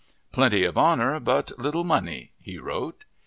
"Plenty 0.31 0.63
of 0.63 0.79
honor, 0.79 1.19
but 1.19 1.51
little 1.59 1.83
money," 1.83 2.31
he 2.39 2.57
wrote. 2.57 3.05